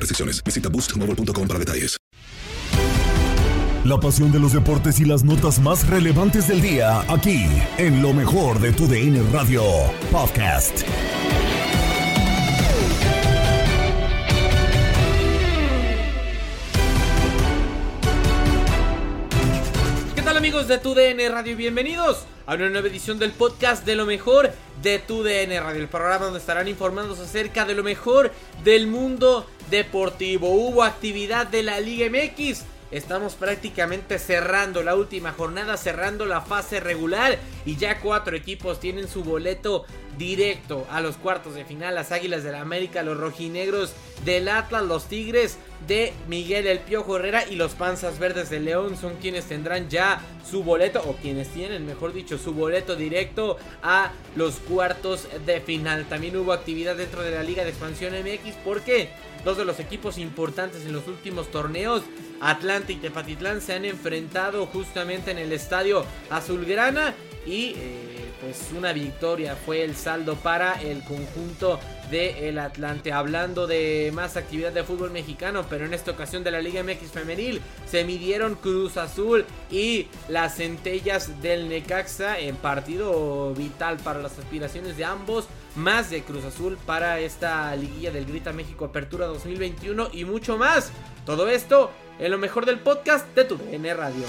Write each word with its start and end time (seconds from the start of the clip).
restricciones. 0.00 0.42
Visita 0.42 0.68
boostmobile.com 0.68 1.48
para 1.48 1.58
detalles. 1.58 1.96
La 3.84 3.98
pasión 3.98 4.30
de 4.30 4.38
los 4.38 4.52
deportes 4.52 5.00
y 5.00 5.04
las 5.04 5.24
notas 5.24 5.58
más 5.58 5.88
relevantes 5.88 6.46
del 6.46 6.60
día, 6.60 7.00
aquí, 7.12 7.46
en 7.78 8.00
lo 8.00 8.12
mejor 8.12 8.60
de 8.60 8.72
tu 8.72 8.86
DN 8.86 9.20
Radio 9.32 9.64
Podcast. 10.12 10.82
¿Qué 20.14 20.22
tal 20.22 20.36
amigos 20.36 20.68
de 20.68 20.78
tu 20.78 20.94
DN 20.94 21.28
Radio? 21.28 21.56
Bienvenidos 21.56 22.24
a 22.46 22.54
una 22.54 22.68
nueva 22.68 22.86
edición 22.86 23.18
del 23.18 23.32
podcast 23.32 23.84
de 23.84 23.96
lo 23.96 24.06
mejor 24.06 24.52
de 24.80 25.00
tu 25.00 25.24
DN 25.24 25.58
Radio, 25.58 25.80
el 25.80 25.88
programa 25.88 26.26
donde 26.26 26.38
estarán 26.38 26.68
informándose 26.68 27.22
acerca 27.22 27.64
de 27.64 27.74
lo 27.74 27.82
mejor 27.82 28.32
del 28.62 28.86
mundo 28.86 29.44
deportivo. 29.72 30.50
Hubo 30.50 30.84
actividad 30.84 31.48
de 31.48 31.64
la 31.64 31.80
Liga 31.80 32.06
MX. 32.08 32.62
Estamos 32.92 33.34
prácticamente 33.34 34.18
cerrando 34.18 34.82
la 34.82 34.94
última 34.94 35.32
jornada, 35.32 35.78
cerrando 35.78 36.26
la 36.26 36.42
fase 36.42 36.78
regular 36.78 37.38
y 37.64 37.76
ya 37.76 38.00
cuatro 38.00 38.36
equipos 38.36 38.80
tienen 38.80 39.08
su 39.08 39.24
boleto 39.24 39.86
directo 40.18 40.86
a 40.90 41.00
los 41.00 41.16
cuartos 41.16 41.54
de 41.54 41.64
final. 41.64 41.94
Las 41.94 42.12
Águilas 42.12 42.42
del 42.42 42.52
la 42.52 42.60
América, 42.60 43.02
los 43.02 43.16
rojinegros 43.16 43.94
del 44.24 44.48
Atlas, 44.48 44.84
los 44.84 45.06
Tigres 45.06 45.58
de 45.86 46.12
Miguel 46.28 46.66
El 46.66 46.78
Piojo 46.80 47.16
Herrera 47.16 47.44
y 47.48 47.56
los 47.56 47.72
Panzas 47.72 48.18
Verdes 48.18 48.50
de 48.50 48.60
León 48.60 48.96
son 48.96 49.16
quienes 49.16 49.46
tendrán 49.46 49.88
ya 49.88 50.20
su 50.48 50.62
boleto 50.62 51.02
o 51.06 51.14
quienes 51.14 51.48
tienen, 51.48 51.86
mejor 51.86 52.12
dicho, 52.12 52.38
su 52.38 52.52
boleto 52.52 52.94
directo 52.94 53.56
a 53.82 54.12
los 54.36 54.56
cuartos 54.56 55.26
de 55.46 55.60
final. 55.60 56.06
También 56.08 56.36
hubo 56.36 56.52
actividad 56.52 56.96
dentro 56.96 57.22
de 57.22 57.32
la 57.32 57.42
Liga 57.42 57.64
de 57.64 57.70
Expansión 57.70 58.12
MX 58.12 58.54
porque 58.64 59.08
dos 59.44 59.56
de 59.56 59.64
los 59.64 59.80
equipos 59.80 60.18
importantes 60.18 60.84
en 60.84 60.92
los 60.92 61.08
últimos 61.08 61.50
torneos, 61.50 62.02
Atlanta 62.40 62.92
y 62.92 62.96
Tepatitlán, 62.96 63.60
se 63.60 63.74
han 63.74 63.84
enfrentado 63.84 64.66
justamente 64.66 65.30
en 65.30 65.38
el 65.38 65.52
estadio 65.52 66.04
Azulgrana 66.30 67.14
y 67.46 67.74
eh, 67.76 68.11
pues 68.42 68.70
una 68.76 68.92
victoria 68.92 69.54
fue 69.54 69.84
el 69.84 69.94
saldo 69.94 70.34
para 70.34 70.74
el 70.82 71.02
conjunto 71.04 71.78
del 72.10 72.36
el 72.36 72.58
Atlante. 72.58 73.12
Hablando 73.12 73.66
de 73.66 74.10
más 74.12 74.36
actividad 74.36 74.72
de 74.72 74.82
fútbol 74.82 75.12
mexicano, 75.12 75.64
pero 75.70 75.86
en 75.86 75.94
esta 75.94 76.10
ocasión 76.10 76.42
de 76.42 76.50
la 76.50 76.60
Liga 76.60 76.82
MX 76.82 77.12
femenil 77.12 77.62
se 77.86 78.04
midieron 78.04 78.56
Cruz 78.56 78.96
Azul 78.96 79.46
y 79.70 80.08
las 80.28 80.56
centellas 80.56 81.40
del 81.40 81.68
Necaxa 81.68 82.38
en 82.38 82.56
partido 82.56 83.54
vital 83.54 83.98
para 83.98 84.20
las 84.20 84.38
aspiraciones 84.38 84.96
de 84.96 85.04
ambos. 85.04 85.46
Más 85.76 86.10
de 86.10 86.22
Cruz 86.22 86.44
Azul 86.44 86.76
para 86.84 87.20
esta 87.20 87.74
liguilla 87.76 88.10
del 88.10 88.26
Grita 88.26 88.52
México 88.52 88.84
Apertura 88.84 89.26
2021 89.26 90.10
y 90.12 90.24
mucho 90.24 90.58
más. 90.58 90.90
Todo 91.24 91.48
esto 91.48 91.92
en 92.18 92.30
lo 92.30 92.38
mejor 92.38 92.66
del 92.66 92.80
podcast 92.80 93.26
de 93.34 93.44
tu 93.44 93.56
DN 93.56 93.94
Radio. 93.94 94.24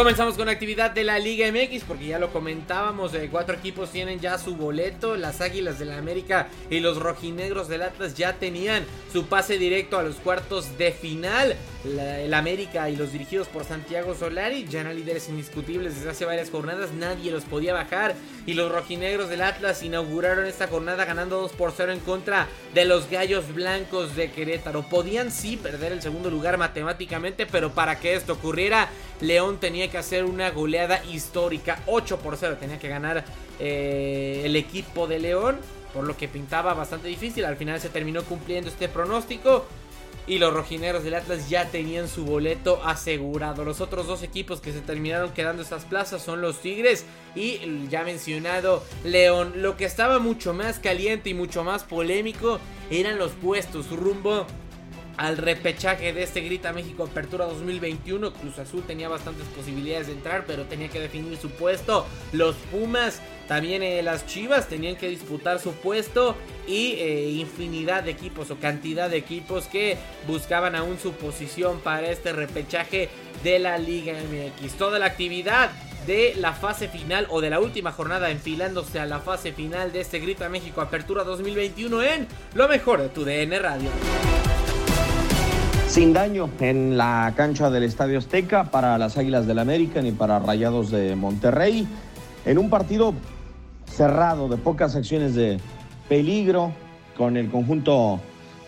Comenzamos 0.00 0.34
con 0.34 0.48
actividad 0.48 0.92
de 0.92 1.04
la 1.04 1.18
Liga 1.18 1.46
MX 1.52 1.84
porque 1.84 2.06
ya 2.06 2.18
lo 2.18 2.32
comentábamos, 2.32 3.12
eh, 3.12 3.28
cuatro 3.30 3.54
equipos 3.54 3.90
tienen 3.90 4.18
ya 4.18 4.38
su 4.38 4.56
boleto, 4.56 5.14
las 5.14 5.42
Águilas 5.42 5.78
del 5.78 5.90
la 5.90 5.98
América 5.98 6.48
y 6.70 6.80
los 6.80 6.96
Rojinegros 6.96 7.68
del 7.68 7.82
Atlas 7.82 8.14
ya 8.14 8.32
tenían 8.38 8.86
su 9.12 9.26
pase 9.26 9.58
directo 9.58 9.98
a 9.98 10.02
los 10.02 10.16
cuartos 10.16 10.78
de 10.78 10.92
final, 10.92 11.54
el 11.84 12.34
América 12.34 12.90
y 12.90 12.96
los 12.96 13.12
dirigidos 13.12 13.48
por 13.48 13.64
Santiago 13.64 14.14
Solari 14.14 14.66
ya 14.68 14.80
eran 14.80 14.96
líderes 14.96 15.28
indiscutibles 15.28 15.94
desde 15.94 16.10
hace 16.10 16.24
varias 16.24 16.50
jornadas, 16.50 16.92
nadie 16.92 17.30
los 17.30 17.44
podía 17.44 17.72
bajar 17.72 18.14
y 18.44 18.54
los 18.54 18.70
Rojinegros 18.70 19.30
del 19.30 19.42
Atlas 19.42 19.82
inauguraron 19.82 20.46
esta 20.46 20.68
jornada 20.68 21.04
ganando 21.04 21.40
2 21.40 21.52
por 21.52 21.72
0 21.74 21.92
en 21.92 22.00
contra 22.00 22.48
de 22.74 22.84
los 22.84 23.08
Gallos 23.08 23.54
Blancos 23.54 24.14
de 24.14 24.30
Querétaro, 24.30 24.82
podían 24.82 25.30
sí 25.30 25.56
perder 25.56 25.92
el 25.92 26.02
segundo 26.02 26.30
lugar 26.30 26.58
matemáticamente, 26.58 27.46
pero 27.46 27.70
para 27.72 27.98
que 27.98 28.14
esto 28.14 28.34
ocurriera, 28.34 28.88
León 29.20 29.58
tenía 29.58 29.90
que 29.90 29.98
hacer 29.98 30.24
una 30.24 30.50
goleada 30.50 31.04
histórica. 31.04 31.82
8 31.86 32.18
por 32.18 32.36
0 32.36 32.56
tenía 32.58 32.78
que 32.78 32.88
ganar 32.88 33.24
eh, 33.58 34.42
el 34.44 34.56
equipo 34.56 35.06
de 35.06 35.18
León. 35.18 35.58
Por 35.92 36.04
lo 36.04 36.16
que 36.16 36.28
pintaba 36.28 36.72
bastante 36.72 37.08
difícil. 37.08 37.44
Al 37.44 37.56
final 37.56 37.80
se 37.80 37.88
terminó 37.88 38.22
cumpliendo 38.22 38.70
este 38.70 38.88
pronóstico. 38.88 39.66
Y 40.26 40.38
los 40.38 40.52
rojineros 40.52 41.02
del 41.02 41.14
Atlas 41.14 41.48
ya 41.48 41.70
tenían 41.70 42.08
su 42.08 42.24
boleto 42.24 42.80
asegurado. 42.84 43.64
Los 43.64 43.80
otros 43.80 44.06
dos 44.06 44.22
equipos 44.22 44.60
que 44.60 44.72
se 44.72 44.80
terminaron 44.80 45.32
quedando 45.32 45.62
estas 45.62 45.84
plazas 45.84 46.22
son 46.22 46.40
los 46.40 46.60
Tigres 46.60 47.04
y 47.34 47.88
ya 47.88 48.04
mencionado 48.04 48.84
León. 49.04 49.54
Lo 49.56 49.76
que 49.76 49.84
estaba 49.84 50.18
mucho 50.18 50.54
más 50.54 50.78
caliente 50.78 51.30
y 51.30 51.34
mucho 51.34 51.64
más 51.64 51.84
polémico 51.84 52.60
eran 52.90 53.18
los 53.18 53.32
puestos 53.32 53.90
rumbo 53.90 54.46
al 55.20 55.36
repechaje 55.36 56.14
de 56.14 56.22
este 56.22 56.40
Grita 56.40 56.72
México 56.72 57.04
Apertura 57.04 57.44
2021. 57.44 58.32
Cruz 58.32 58.58
Azul 58.58 58.82
tenía 58.86 59.06
bastantes 59.06 59.46
posibilidades 59.48 60.06
de 60.06 60.14
entrar, 60.14 60.44
pero 60.46 60.64
tenía 60.64 60.88
que 60.88 60.98
definir 60.98 61.36
su 61.36 61.50
puesto. 61.50 62.06
Los 62.32 62.56
Pumas, 62.72 63.20
también 63.46 63.82
eh, 63.82 64.02
las 64.02 64.26
Chivas 64.26 64.66
tenían 64.66 64.96
que 64.96 65.08
disputar 65.08 65.60
su 65.60 65.72
puesto. 65.72 66.36
Y 66.66 66.92
eh, 66.92 67.28
infinidad 67.32 68.04
de 68.04 68.12
equipos 68.12 68.50
o 68.50 68.56
cantidad 68.56 69.10
de 69.10 69.18
equipos 69.18 69.66
que 69.66 69.98
buscaban 70.26 70.74
aún 70.74 70.98
su 70.98 71.12
posición 71.12 71.80
para 71.80 72.10
este 72.10 72.32
repechaje 72.32 73.10
de 73.44 73.58
la 73.58 73.76
Liga 73.76 74.14
MX. 74.14 74.72
Toda 74.78 74.98
la 74.98 75.04
actividad 75.04 75.70
de 76.06 76.32
la 76.38 76.54
fase 76.54 76.88
final 76.88 77.26
o 77.28 77.42
de 77.42 77.50
la 77.50 77.60
última 77.60 77.92
jornada 77.92 78.30
enfilándose 78.30 78.98
a 78.98 79.04
la 79.04 79.18
fase 79.18 79.52
final 79.52 79.92
de 79.92 80.00
este 80.00 80.18
Grita 80.18 80.48
México 80.48 80.80
Apertura 80.80 81.24
2021 81.24 82.02
en 82.04 82.26
lo 82.54 82.68
mejor 82.68 83.02
de 83.02 83.10
tu 83.10 83.22
DN 83.22 83.58
Radio 83.58 83.90
sin 85.90 86.12
daño 86.12 86.48
en 86.60 86.96
la 86.96 87.32
cancha 87.36 87.68
del 87.68 87.82
Estadio 87.82 88.18
Azteca 88.18 88.70
para 88.70 88.96
las 88.96 89.18
Águilas 89.18 89.48
del 89.48 89.58
América 89.58 90.00
ni 90.00 90.12
para 90.12 90.38
Rayados 90.38 90.92
de 90.92 91.16
Monterrey. 91.16 91.84
En 92.44 92.58
un 92.58 92.70
partido 92.70 93.12
cerrado, 93.86 94.48
de 94.48 94.56
pocas 94.56 94.94
acciones 94.94 95.34
de 95.34 95.58
peligro, 96.08 96.70
con 97.16 97.36
el 97.36 97.50
conjunto 97.50 98.20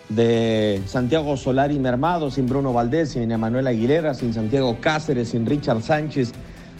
de 0.09 0.83
Santiago 0.87 1.37
Solari 1.37 1.79
mermado, 1.79 2.29
sin 2.29 2.49
Bruno 2.49 2.73
Valdés, 2.73 3.11
sin 3.11 3.31
Emanuel 3.31 3.69
Aguilera, 3.69 4.15
sin 4.15 4.35
Santiago 4.35 4.79
Cáceres, 4.81 5.29
sin 5.29 5.47
Richard 5.47 5.81
Sánchez, 5.81 6.33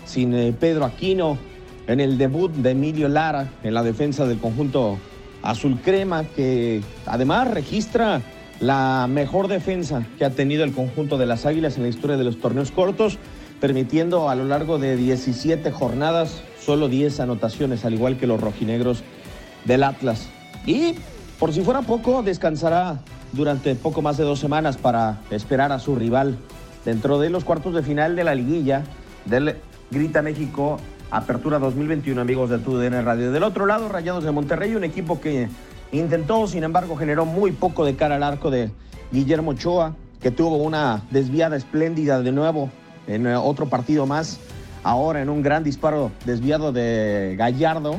sin 0.05 0.35
eh, 0.35 0.53
Pedro 0.59 0.87
Aquino, 0.87 1.39
en 1.87 2.01
el 2.01 2.19
debut 2.19 2.51
de 2.51 2.73
Emilio 2.73 3.09
Lara 3.09 3.49
en 3.63 3.75
la 3.75 3.85
defensa 3.85 4.27
del 4.27 4.39
conjunto 4.39 4.99
azul 5.41 5.79
crema, 5.85 6.25
que 6.25 6.83
además 7.07 7.49
registra 7.49 8.21
la 8.63 9.09
mejor 9.09 9.49
defensa 9.49 10.07
que 10.19 10.25
ha 10.25 10.31
tenido 10.31 10.63
el 10.63 10.73
conjunto 10.73 11.19
de 11.19 11.27
las 11.27 11.47
Águilas 11.47 11.77
en 11.77 11.83
la 11.83 11.89
historia 11.89 12.17
de 12.17 12.23
los 12.23 12.39
torneos 12.39 12.71
cortos, 12.71 13.19
permitiendo 13.61 14.31
a 14.31 14.37
lo 14.37 14.45
largo 14.45 14.79
de 14.79 14.97
17 14.97 15.73
jornadas 15.73 16.45
solo 16.65 16.89
10 16.89 17.19
anotaciones, 17.19 17.85
al 17.85 17.95
igual 17.95 18.19
que 18.19 18.29
los 18.29 18.41
rojinegros 18.41 19.03
del 19.65 19.83
Atlas. 19.83 20.29
Y 20.65 20.95
por 21.41 21.53
si 21.53 21.63
fuera 21.63 21.83
poco, 21.83 22.23
descansará 22.23 23.01
durante 23.33 23.75
poco 23.75 24.01
más 24.01 24.17
de 24.17 24.23
dos 24.23 24.39
semanas 24.39 24.77
para 24.77 25.19
esperar 25.33 25.73
a 25.73 25.81
su 25.81 25.97
rival 25.97 26.37
dentro 26.85 27.19
de 27.19 27.31
los 27.31 27.43
cuartos 27.43 27.75
de 27.75 27.83
final 27.83 28.15
de 28.15 28.23
la 28.23 28.37
liguilla 28.37 28.85
del 29.25 29.57
Grita 29.91 30.23
México 30.23 30.79
Apertura 31.11 31.59
2021, 31.59 32.21
amigos 32.21 32.49
de 32.49 32.59
TUDN 32.59 33.05
Radio. 33.05 33.33
Del 33.33 33.43
otro 33.43 33.67
lado, 33.67 33.89
Rayados 33.89 34.23
de 34.23 34.31
Monterrey, 34.31 34.77
un 34.77 34.85
equipo 34.85 35.21
que 35.21 35.49
intentó, 35.93 36.47
sin 36.47 36.65
embargo, 36.65 36.97
generó 36.97 37.25
muy 37.25 37.53
poco 37.53 37.85
de 37.85 37.95
cara 37.95 38.17
al 38.17 38.23
arco 38.23 38.51
de 38.51 38.71
Guillermo 39.13 39.53
Ochoa, 39.53 39.95
que 40.21 40.31
tuvo 40.31 40.57
una 40.57 41.03
desviada 41.11 41.57
espléndida 41.57 42.21
de 42.23 42.33
nuevo 42.33 42.71
en 43.07 43.27
eh, 43.27 43.37
otro 43.37 43.67
partido 43.67 44.07
más. 44.07 44.39
Ahora 44.85 45.23
en 45.23 45.29
un 45.29 45.43
gran 45.43 45.63
disparo 45.63 46.11
desviado 46.25 46.73
de 46.73 47.35
Gallardo, 47.39 47.97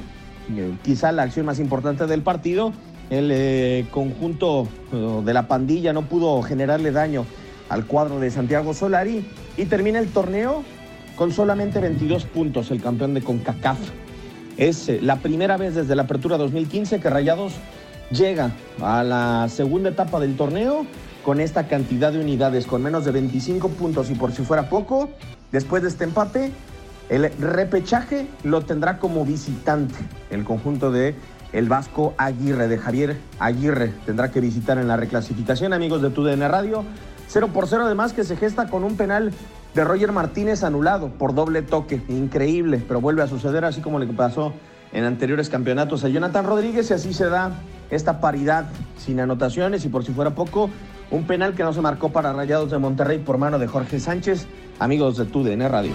eh, 0.56 0.74
quizá 0.84 1.12
la 1.12 1.24
acción 1.24 1.45
más 1.45 1.60
importante 1.60 2.07
del 2.07 2.22
partido. 2.22 2.74
El 3.10 3.30
eh, 3.31 3.86
conjunto 3.92 4.68
de 4.92 5.34
la 5.34 5.48
pandilla 5.48 5.94
no 5.94 6.04
pudo 6.04 6.42
generarle 6.42 6.92
daño 6.92 7.25
al 7.69 7.86
cuadro 7.86 8.19
de 8.19 8.31
Santiago 8.31 8.74
Solari 8.74 9.25
y 9.57 9.66
termina 9.66 10.00
el 10.00 10.07
torneo 10.07 10.63
con 11.16 11.31
solamente 11.31 11.80
22 11.80 12.25
puntos 12.25 12.72
el 12.72 12.81
campeón 12.81 13.13
de 13.13 13.22
CONCACAF. 13.22 13.78
Es 14.57 14.90
la 15.01 15.18
primera 15.18 15.57
vez 15.57 15.75
desde 15.75 15.95
la 15.95 16.04
apertura 16.04 16.38
2015 16.38 17.00
que 17.00 17.10
Rayados 17.10 17.54
llega 18.12 18.52
a 18.82 19.04
la 19.04 19.48
segunda 19.50 19.90
etapa 19.90 20.20
del 20.20 20.36
torneo 20.36 20.86
con 21.24 21.40
esta 21.40 21.68
cantidad 21.68 22.12
de 22.12 22.20
unidades, 22.20 22.68
con 22.68 22.84
menos 22.84 23.06
de 23.06 23.12
25 23.12 23.70
puntos 23.70 24.10
y 24.10 24.16
por 24.16 24.32
si 24.34 24.44
fuera 24.44 24.70
poco, 24.70 25.10
después 25.52 25.82
de 25.84 25.90
este 25.90 26.04
empate, 26.04 26.52
el 27.10 27.32
repechaje 27.40 28.28
lo 28.44 28.62
tendrá 28.62 28.98
como 29.00 29.26
visitante 29.26 29.96
el 30.30 30.44
conjunto 30.44 30.92
de 30.92 31.16
el 31.54 31.70
Vasco 31.70 32.16
Aguirre, 32.18 32.68
de 32.68 32.78
Javier 32.78 33.18
Aguirre, 33.40 33.94
tendrá 34.06 34.32
que 34.32 34.42
visitar 34.42 34.80
en 34.80 34.88
la 34.88 34.98
reclasificación, 34.98 35.72
amigos 35.72 36.02
de 36.02 36.10
TUDN 36.10 36.50
Radio. 36.50 36.84
0 37.28 37.50
por 37.54 37.68
0 37.68 37.86
además 37.86 38.14
que 38.14 38.24
se 38.24 38.36
gesta 38.36 38.68
con 38.68 38.84
un 38.84 38.98
penal 38.98 39.32
de 39.74 39.84
Roger 39.84 40.12
Martínez 40.12 40.64
anulado 40.64 41.10
por 41.10 41.34
doble 41.34 41.62
toque. 41.62 42.02
Increíble, 42.10 42.84
pero 42.88 43.02
vuelve 43.02 43.22
a 43.22 43.28
suceder 43.28 43.66
así 43.66 43.82
como 43.82 44.00
le 44.00 44.08
pasó 44.08 44.54
en 44.92 45.06
anteriores 45.06 45.50
campeonatos 45.50 46.04
a 46.04 46.10
Jonathan 46.10 46.46
Rodríguez 46.46 46.90
y 46.90 46.94
así 46.94 47.14
se 47.14 47.26
da 47.26 47.52
esta 47.94 48.19
paridad 48.19 48.66
sin 48.98 49.19
anotaciones 49.19 49.86
y 49.86 49.90
por 49.90 50.06
si 50.06 50.12
fuera 50.12 50.36
poco, 50.36 50.69
un 51.12 51.25
penal 51.25 51.54
que 51.54 51.63
no 51.63 51.74
se 51.74 51.81
marcó 51.81 52.12
para 52.12 52.34
Rayados 52.34 52.72
de 52.72 52.78
Monterrey 52.78 53.19
por 53.19 53.38
mano 53.38 53.60
de 53.60 53.68
Jorge 53.68 54.00
Sánchez, 54.00 54.48
amigos 54.80 55.18
de 55.18 55.25
TUDN 55.25 55.69
Radio. 55.69 55.92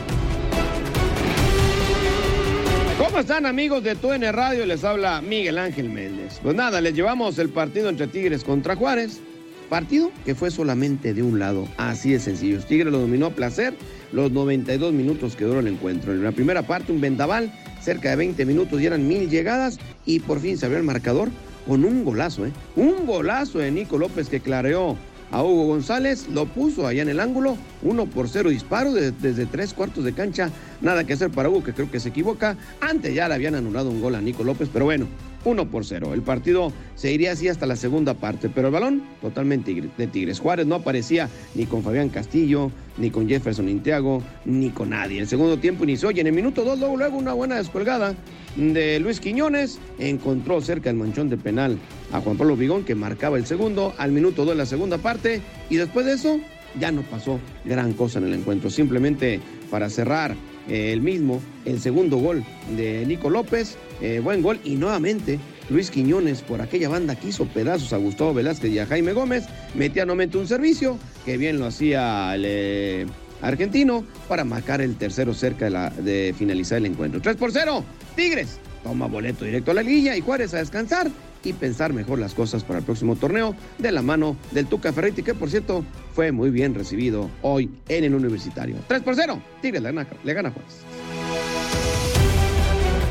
¿Cómo 2.98 3.18
están 3.18 3.46
amigos 3.46 3.82
de 3.82 3.94
TUDN 3.94 4.32
Radio? 4.32 4.66
Les 4.66 4.84
habla 4.84 5.20
Miguel 5.20 5.58
Ángel 5.58 5.88
Méndez. 5.88 6.40
Pues 6.42 6.54
nada, 6.54 6.80
les 6.80 6.94
llevamos 6.94 7.38
el 7.38 7.48
partido 7.48 7.88
entre 7.88 8.06
Tigres 8.06 8.44
contra 8.44 8.76
Juárez. 8.76 9.20
Partido 9.68 10.10
que 10.24 10.34
fue 10.34 10.50
solamente 10.50 11.12
de 11.12 11.22
un 11.22 11.38
lado, 11.38 11.68
así 11.76 12.12
de 12.12 12.20
sencillo. 12.20 12.60
Tigre 12.60 12.90
lo 12.90 13.00
dominó 13.00 13.26
a 13.26 13.30
placer 13.30 13.74
los 14.12 14.32
92 14.32 14.92
minutos 14.92 15.36
que 15.36 15.44
duró 15.44 15.60
el 15.60 15.66
encuentro. 15.66 16.12
En 16.12 16.22
la 16.22 16.32
primera 16.32 16.62
parte 16.62 16.90
un 16.90 17.00
vendaval, 17.00 17.52
cerca 17.80 18.10
de 18.10 18.16
20 18.16 18.46
minutos 18.46 18.80
y 18.80 18.86
eran 18.86 19.06
mil 19.06 19.28
llegadas 19.28 19.78
y 20.06 20.20
por 20.20 20.40
fin 20.40 20.56
se 20.56 20.66
abrió 20.66 20.78
el 20.78 20.84
marcador 20.84 21.28
con 21.68 21.84
un 21.84 22.02
golazo, 22.02 22.46
¿eh? 22.46 22.52
Un 22.76 23.06
golazo 23.06 23.58
de 23.58 23.70
Nico 23.70 23.98
López 23.98 24.30
que 24.30 24.40
clareó 24.40 24.96
a 25.30 25.42
Hugo 25.44 25.66
González, 25.66 26.26
lo 26.28 26.46
puso 26.46 26.86
allá 26.86 27.02
en 27.02 27.10
el 27.10 27.20
ángulo, 27.20 27.58
uno 27.82 28.06
por 28.06 28.30
cero 28.30 28.48
disparo 28.48 28.94
desde 28.94 29.44
tres 29.44 29.74
cuartos 29.74 30.02
de 30.02 30.14
cancha, 30.14 30.50
nada 30.80 31.04
que 31.04 31.12
hacer 31.12 31.28
para 31.28 31.50
Hugo 31.50 31.62
que 31.62 31.74
creo 31.74 31.90
que 31.90 32.00
se 32.00 32.08
equivoca, 32.08 32.56
antes 32.80 33.14
ya 33.14 33.28
le 33.28 33.34
habían 33.34 33.54
anulado 33.54 33.90
un 33.90 34.00
gol 34.00 34.14
a 34.14 34.22
Nico 34.22 34.44
López, 34.44 34.70
pero 34.72 34.86
bueno, 34.86 35.06
1 35.48 35.70
por 35.70 35.84
0. 35.84 36.12
El 36.14 36.22
partido 36.22 36.72
se 36.94 37.12
iría 37.12 37.32
así 37.32 37.48
hasta 37.48 37.66
la 37.66 37.76
segunda 37.76 38.14
parte, 38.14 38.48
pero 38.48 38.68
el 38.68 38.74
balón 38.74 39.02
totalmente 39.20 39.74
de 39.74 40.06
Tigres. 40.06 40.40
Juárez 40.40 40.66
no 40.66 40.76
aparecía 40.76 41.28
ni 41.54 41.66
con 41.66 41.82
Fabián 41.82 42.10
Castillo, 42.10 42.70
ni 42.98 43.10
con 43.10 43.28
Jefferson 43.28 43.68
Inteago, 43.68 44.22
ni 44.44 44.70
con 44.70 44.90
nadie. 44.90 45.20
El 45.20 45.28
segundo 45.28 45.58
tiempo 45.58 45.84
inició 45.84 46.10
y 46.10 46.20
en 46.20 46.26
el 46.26 46.32
minuto 46.32 46.64
2 46.64 46.78
luego, 46.78 46.96
luego 46.96 47.18
una 47.18 47.32
buena 47.32 47.56
descolgada 47.56 48.14
de 48.56 48.98
Luis 49.00 49.20
Quiñones 49.20 49.78
encontró 49.98 50.60
cerca 50.60 50.90
el 50.90 50.96
manchón 50.96 51.28
de 51.28 51.36
penal 51.36 51.78
a 52.12 52.20
Juan 52.20 52.36
Pablo 52.36 52.56
Vigón 52.56 52.84
que 52.84 52.94
marcaba 52.94 53.36
el 53.36 53.46
segundo 53.46 53.94
al 53.98 54.12
minuto 54.12 54.44
2 54.44 54.54
de 54.54 54.58
la 54.58 54.66
segunda 54.66 54.98
parte 54.98 55.40
y 55.70 55.76
después 55.76 56.06
de 56.06 56.14
eso 56.14 56.40
ya 56.78 56.92
no 56.92 57.02
pasó 57.02 57.40
gran 57.64 57.92
cosa 57.94 58.18
en 58.18 58.26
el 58.26 58.34
encuentro. 58.34 58.68
Simplemente 58.70 59.40
para 59.70 59.88
cerrar 59.88 60.34
eh, 60.68 60.92
el 60.92 61.00
mismo, 61.00 61.40
el 61.64 61.80
segundo 61.80 62.18
gol 62.18 62.44
de 62.76 63.04
Nico 63.06 63.30
López, 63.30 63.76
eh, 64.00 64.20
buen 64.22 64.42
gol 64.42 64.60
y 64.64 64.76
nuevamente 64.76 65.38
Luis 65.70 65.90
Quiñones 65.90 66.42
por 66.42 66.60
aquella 66.60 66.88
banda 66.88 67.16
que 67.16 67.28
hizo 67.28 67.46
pedazos 67.46 67.92
a 67.92 67.96
Gustavo 67.96 68.34
Velázquez 68.34 68.70
y 68.70 68.78
a 68.78 68.86
Jaime 68.86 69.12
Gómez, 69.12 69.44
metía 69.74 70.04
nuevamente 70.04 70.38
un 70.38 70.46
servicio, 70.46 70.98
que 71.24 71.36
bien 71.36 71.58
lo 71.58 71.66
hacía 71.66 72.34
el 72.34 72.44
eh, 72.46 73.06
argentino, 73.42 74.04
para 74.28 74.44
marcar 74.44 74.80
el 74.80 74.96
tercero 74.96 75.34
cerca 75.34 75.90
de, 75.90 76.34
finalizar 76.36 76.78
el 76.78 76.86
encuentro. 76.86 77.20
3 77.20 77.36
por 77.36 77.52
0, 77.52 77.84
Tigres 78.16 78.58
toma 78.82 79.06
boleto 79.06 79.44
directo 79.44 79.72
a 79.72 79.74
la 79.74 79.82
liguilla 79.82 80.16
y 80.16 80.20
Juárez 80.20 80.54
a 80.54 80.58
descansar 80.58 81.10
y 81.44 81.52
pensar 81.52 81.92
mejor 81.92 82.18
las 82.18 82.34
cosas 82.34 82.64
para 82.64 82.80
el 82.80 82.84
próximo 82.84 83.16
torneo 83.16 83.54
de 83.78 83.92
la 83.92 84.02
mano 84.02 84.36
del 84.52 84.66
Tuca 84.66 84.92
Ferretti, 84.92 85.22
que 85.22 85.34
por 85.34 85.50
cierto 85.50 85.84
fue 86.18 86.32
muy 86.32 86.50
bien 86.50 86.74
recibido 86.74 87.30
hoy 87.42 87.70
en 87.88 88.02
el 88.02 88.12
Universitario. 88.12 88.74
3 88.88 89.02
por 89.02 89.14
0, 89.14 89.40
Tigres 89.62 89.80
le 89.80 89.92
gana, 89.92 90.08
le 90.24 90.34
gana 90.34 90.50
Juárez. 90.50 90.82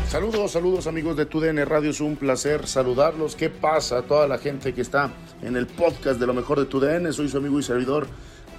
Saludos, 0.09 0.51
saludos 0.51 0.88
amigos 0.88 1.15
de 1.15 1.25
TUDN 1.25 1.65
Radio, 1.65 1.92
es 1.92 2.01
un 2.01 2.18
placer 2.18 2.68
saludarlos. 2.68 3.38
¿Qué 3.38 3.50
pasa 3.50 4.00
a 4.00 4.01
toda 4.01 4.27
la 4.27 4.38
gente 4.38 4.74
que 4.74 4.81
está 4.81 5.13
en 5.42 5.56
el 5.56 5.68
podcast 5.68 6.19
de 6.19 6.27
lo 6.27 6.33
mejor 6.33 6.59
de 6.59 6.65
TUDN? 6.65 7.13
Soy 7.13 7.30
su 7.30 7.38
amigo 7.38 7.57
y 7.57 7.63
servidor 7.63 8.09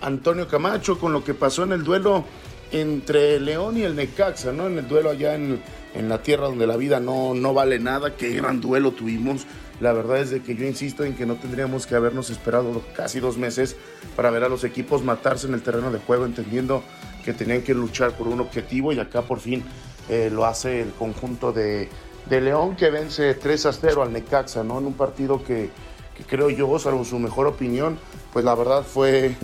Antonio 0.01 0.49
Camacho 0.49 0.99
con 0.99 1.13
lo 1.13 1.23
que 1.23 1.35
pasó 1.35 1.65
en 1.65 1.73
el 1.73 1.85
duelo 1.85 2.25
entre 2.73 3.41
León 3.41 3.77
y 3.77 3.83
el 3.83 3.97
Necaxa, 3.97 4.53
¿no? 4.53 4.67
En 4.67 4.79
el 4.79 4.89
duelo 4.89 5.11
allá 5.11 5.35
en, 5.35 5.61
en 5.95 6.09
la 6.09 6.23
tierra 6.23 6.47
donde 6.47 6.67
la 6.67 6.77
vida 6.77 7.01
no, 7.01 7.35
no 7.35 7.55
vale 7.55 7.79
nada, 7.79 8.17
qué 8.17 8.31
gran 8.31 8.61
duelo 8.61 8.93
tuvimos. 8.93 9.47
La 9.81 9.93
verdad 9.93 10.19
es 10.19 10.31
de 10.31 10.43
que 10.43 10.57
yo 10.57 10.67
insisto 10.67 11.05
en 11.05 11.15
que 11.15 11.25
no 11.25 11.37
tendríamos 11.37 11.87
que 11.87 11.95
habernos 11.95 12.31
esperado 12.31 12.83
casi 12.97 13.21
dos 13.21 13.39
meses 13.39 13.77
para 14.17 14.31
ver 14.31 14.43
a 14.43 14.49
los 14.49 14.65
equipos 14.65 15.05
matarse 15.05 15.47
en 15.47 15.55
el 15.55 15.63
terreno 15.63 15.93
de 15.93 15.99
juego, 15.99 16.27
entendiendo 16.27 16.83
que 17.25 17.33
tenían 17.33 17.63
que 17.63 17.75
luchar 17.75 18.17
por 18.17 18.27
un 18.27 18.41
objetivo 18.41 18.93
y 18.93 18.99
acá 18.99 19.23
por 19.23 19.39
fin 19.39 19.63
eh, 20.09 20.31
lo 20.33 20.47
hace 20.47 20.81
el 20.81 20.91
conjunto 20.93 21.53
de, 21.53 21.89
de, 22.29 22.41
León 22.41 22.75
que 22.75 22.91
vence 22.91 23.35
3 23.35 23.67
a 23.67 23.73
0 23.73 24.03
al 24.03 24.13
Necaxa, 24.13 24.65
¿no? 24.65 24.79
En 24.79 24.87
un 24.87 24.95
partido 24.95 25.45
que, 25.45 25.71
que, 26.17 26.25
creo 26.25 26.51
yo, 26.51 26.79
salvo 26.79 27.05
su 27.05 27.19
mejor 27.19 27.47
opinión, 27.47 27.99
pues 28.33 28.45
la 28.45 28.55
verdad 28.55 28.83
fue 28.83 29.37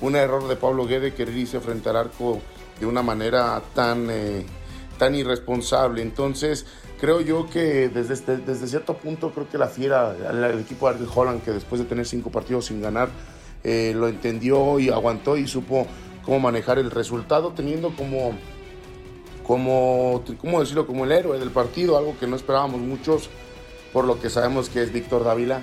un 0.00 0.16
error 0.16 0.48
de 0.48 0.56
Pablo 0.56 0.86
Guede 0.86 1.12
querer 1.14 1.36
irse 1.36 1.60
frente 1.60 1.88
al 1.90 1.96
arco 1.96 2.40
de 2.82 2.88
una 2.88 3.02
manera 3.02 3.62
tan, 3.74 4.08
eh, 4.10 4.44
tan 4.98 5.14
irresponsable. 5.14 6.02
Entonces, 6.02 6.66
creo 7.00 7.20
yo 7.20 7.48
que 7.48 7.88
desde, 7.88 8.14
este, 8.14 8.38
desde 8.38 8.66
cierto 8.66 8.94
punto, 8.94 9.30
creo 9.30 9.48
que 9.48 9.56
la 9.56 9.68
fiera, 9.68 10.16
el, 10.30 10.58
equipo 10.58 10.88
de 10.88 10.94
Argel 10.94 11.08
Holland, 11.14 11.44
que 11.44 11.52
después 11.52 11.80
de 11.80 11.86
tener 11.86 12.06
cinco 12.06 12.30
partidos 12.30 12.66
sin 12.66 12.82
ganar, 12.82 13.08
eh, 13.62 13.92
lo 13.94 14.08
entendió 14.08 14.80
y 14.80 14.90
aguantó 14.90 15.36
y 15.36 15.46
supo 15.46 15.86
cómo 16.24 16.40
manejar 16.40 16.80
el 16.80 16.90
resultado, 16.90 17.52
teniendo 17.52 17.94
como 17.94 18.32
como, 19.46 20.22
¿cómo 20.40 20.60
decirlo? 20.60 20.86
Como 20.86 21.04
el 21.04 21.12
héroe 21.12 21.38
del 21.38 21.50
partido, 21.50 21.98
algo 21.98 22.16
que 22.18 22.26
no 22.26 22.36
esperábamos 22.36 22.80
muchos, 22.80 23.28
por 23.92 24.04
lo 24.04 24.20
que 24.20 24.30
sabemos 24.30 24.68
que 24.68 24.82
es 24.82 24.92
Víctor 24.92 25.24
Dávila. 25.24 25.62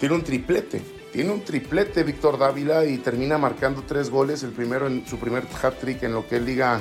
Tiene 0.00 0.14
un 0.14 0.22
triplete, 0.22 0.82
tiene 1.12 1.32
un 1.32 1.42
triplete 1.42 2.04
Víctor 2.04 2.38
Dávila 2.38 2.84
y 2.84 2.98
termina 2.98 3.38
marcando 3.38 3.82
tres 3.86 4.10
goles, 4.10 4.42
el 4.42 4.50
primero 4.50 4.86
en 4.86 5.06
su 5.06 5.18
primer 5.18 5.44
hat-trick 5.62 6.02
en 6.04 6.12
lo 6.12 6.26
que 6.26 6.36
él 6.36 6.46
diga 6.46 6.80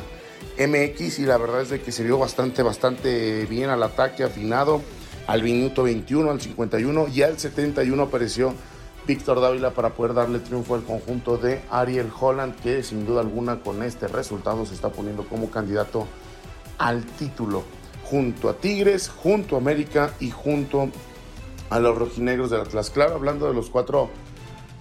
MX 0.57 1.19
y 1.19 1.25
la 1.25 1.37
verdad 1.37 1.61
es 1.61 1.69
de 1.69 1.81
que 1.81 1.91
se 1.91 2.03
vio 2.03 2.17
bastante, 2.17 2.61
bastante 2.61 3.45
bien 3.47 3.69
al 3.69 3.81
ataque, 3.81 4.23
afinado, 4.23 4.81
al 5.27 5.43
minuto 5.43 5.83
21, 5.83 6.31
al 6.31 6.41
51 6.41 7.07
y 7.07 7.21
al 7.23 7.39
71 7.39 8.03
apareció 8.03 8.53
Víctor 9.07 9.41
Dávila 9.41 9.71
para 9.71 9.89
poder 9.93 10.13
darle 10.13 10.39
triunfo 10.39 10.75
al 10.75 10.83
conjunto 10.83 11.37
de 11.37 11.61
Ariel 11.71 12.11
Holland, 12.19 12.55
que 12.61 12.83
sin 12.83 13.05
duda 13.05 13.21
alguna 13.21 13.61
con 13.61 13.81
este 13.81 14.07
resultado 14.07 14.65
se 14.65 14.75
está 14.75 14.89
poniendo 14.89 15.23
como 15.27 15.49
candidato 15.49 16.07
al 16.77 17.03
título, 17.03 17.63
junto 18.03 18.49
a 18.49 18.53
Tigres, 18.53 19.09
junto 19.09 19.55
a 19.55 19.59
América 19.59 20.13
y 20.19 20.29
junto 20.29 20.89
a 21.69 21.79
los 21.79 21.97
rojinegros 21.97 22.49
del 22.49 22.61
Atlas. 22.61 22.89
Claro, 22.89 23.15
hablando 23.15 23.47
de 23.47 23.53
los 23.53 23.69
cuatro 23.69 24.09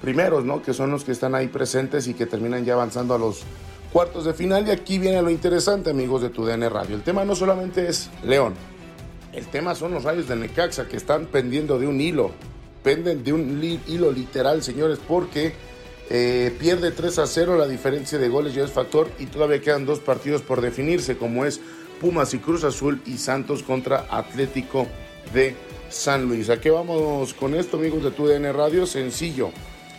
primeros, 0.01 0.45
¿no? 0.45 0.63
Que 0.63 0.73
son 0.73 0.91
los 0.91 1.05
que 1.05 1.13
están 1.13 1.35
ahí 1.35 1.49
presentes 1.49 2.07
y 2.09 2.15
que 2.15 2.27
terminan 2.27 2.65
ya 2.65 2.75
avanzando 2.75 3.15
a 3.15 3.19
los 3.19 3.43
cuartos 3.93 4.25
de 4.25 4.35
final. 4.35 4.67
Y 4.67 4.71
aquí 4.71 4.99
viene 4.99 5.23
lo 5.23 5.31
interesante, 5.31 5.91
amigos 5.91 6.23
de 6.23 6.31
tu 6.31 6.45
DN 6.45 6.69
Radio. 6.69 6.97
El 6.97 7.03
tema 7.03 7.25
no 7.25 7.35
solamente 7.35 7.89
es 7.89 8.11
León, 8.23 8.55
el 9.33 9.47
tema 9.47 9.75
son 9.75 9.93
los 9.93 10.05
rayos 10.05 10.29
de 10.29 10.37
Necaxa 10.37 10.89
que 10.89 10.97
están 10.97 11.27
pendiendo 11.27 11.79
de 11.79 11.87
un 11.87 12.01
hilo. 12.01 12.33
Penden 12.83 13.23
de 13.23 13.33
un 13.33 13.63
hilo 13.87 14.11
literal, 14.11 14.63
señores, 14.63 14.99
porque 15.07 15.53
eh, 16.11 16.55
pierde 16.59 16.91
3 16.91 17.19
a 17.19 17.27
0. 17.27 17.57
La 17.57 17.69
diferencia 17.69 18.19
de 18.19 18.29
goles 18.29 18.55
ya 18.55 18.65
es 18.65 18.71
factor 18.71 19.09
y 19.19 19.27
todavía 19.27 19.61
quedan 19.61 19.85
dos 19.85 20.01
partidos 20.01 20.43
por 20.43 20.61
definirse, 20.61 21.19
como 21.19 21.45
es 21.45 21.61
Pumas 22.01 22.33
y 22.35 22.39
Cruz 22.39 22.65
Azul 22.65 23.03
y 23.05 23.19
Santos 23.19 23.63
contra 23.63 24.07
Atlético 24.11 24.87
de 25.35 25.55
San 25.91 26.27
Luis. 26.27 26.51
¿A 26.51 26.61
qué 26.61 26.71
vamos 26.71 27.35
con 27.35 27.55
esto, 27.55 27.77
amigos 27.77 28.03
de 28.03 28.11
tu 28.11 28.27
DN 28.27 28.53
Radio? 28.53 28.87
Sencillo. 28.87 29.51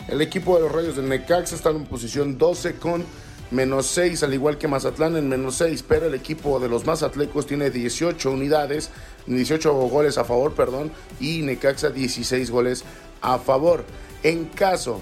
El 0.08 0.22
equipo 0.22 0.56
de 0.56 0.62
los 0.62 0.72
Rayos 0.72 0.96
de 0.96 1.04
Necaxa 1.04 1.56
está 1.56 1.70
en 1.70 1.86
posición 1.86 2.38
12 2.38 2.76
con 2.76 3.04
menos 3.52 3.88
6, 3.88 4.24
al 4.24 4.34
igual 4.34 4.58
que 4.58 4.68
Mazatlán 4.68 5.18
en 5.18 5.28
menos 5.28 5.56
6, 5.56 5.84
pero 5.88 6.06
el 6.06 6.14
equipo 6.14 6.60
de 6.60 6.70
los 6.70 6.86
Mazatlecos 6.86 7.48
tiene 7.48 7.70
18 7.70 8.32
unidades, 8.32 8.92
18 9.26 9.74
goles 9.74 10.18
a 10.18 10.24
favor, 10.24 10.54
perdón, 10.54 10.92
y 11.20 11.42
Necaxa 11.42 11.90
16 11.90 12.52
goles 12.52 12.84
a 13.22 13.40
favor. 13.40 13.84
En 14.24 14.46
caso 14.46 15.02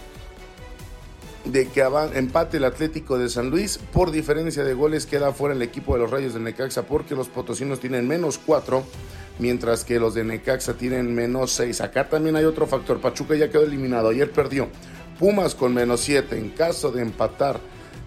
de 1.44 1.68
que 1.68 1.82
empate 2.14 2.58
el 2.58 2.66
Atlético 2.66 3.18
de 3.18 3.30
San 3.30 3.50
Luis, 3.50 3.78
por 3.78 4.12
diferencia 4.12 4.64
de 4.64 4.74
goles 4.74 5.06
queda 5.06 5.34
fuera 5.34 5.56
el 5.56 5.62
equipo 5.62 5.94
de 5.94 6.00
los 6.00 6.12
Rayos 6.12 6.34
de 6.34 6.40
Necaxa 6.40 6.84
porque 6.84 7.16
los 7.16 7.28
potosinos 7.28 7.80
tienen 7.80 8.08
menos 8.08 8.40
4, 8.46 8.84
mientras 9.40 9.84
que 9.84 10.00
los 10.00 10.14
de 10.14 10.24
Necaxa 10.24 10.74
tienen 10.74 11.14
menos 11.14 11.52
6. 11.52 11.82
Acá 11.82 12.10
también 12.10 12.36
hay 12.36 12.46
otro 12.46 12.68
factor, 12.68 13.00
Pachuca 13.00 13.36
ya 13.36 13.50
quedó 13.50 13.64
eliminado, 13.64 14.10
ayer 14.10 14.32
perdió. 14.32 14.68
Pumas 15.20 15.56
con 15.56 15.74
menos 15.74 16.02
7, 16.02 16.38
en 16.38 16.50
caso 16.50 16.92
de 16.92 17.02
empatar 17.02 17.60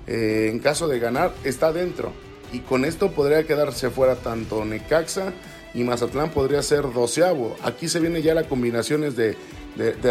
eh, 0.07 0.49
en 0.51 0.59
caso 0.59 0.89
de 0.89 0.99
ganar, 0.99 1.33
está 1.45 1.73
dentro. 1.73 2.13
Y 2.53 2.61
con 2.61 2.85
esto 2.85 3.13
podría 3.13 3.45
quedarse 3.45 3.91
fuera 3.91 4.17
tanto 4.17 4.65
Necaxa 4.65 5.33
y 5.75 5.85
Mazatlán 5.85 6.31
podría 6.31 6.63
ser 6.63 6.93
doceavo. 6.93 7.57
Aquí 7.63 7.89
se 7.89 8.01
viene 8.01 8.23
ya 8.23 8.35
la 8.35 8.45
combinaciones 8.45 9.17
de, 9.17 9.37